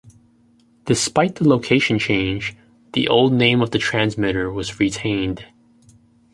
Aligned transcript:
Despite 0.85 1.35
the 1.35 1.47
location 1.47 1.99
change, 1.99 2.55
the 2.93 3.07
old 3.07 3.33
name 3.33 3.61
of 3.61 3.69
the 3.69 3.77
transmitter 3.77 4.51
was 4.51 4.79
retained. 4.79 5.45